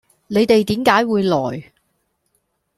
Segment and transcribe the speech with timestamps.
[0.25, 1.71] 你哋點解會來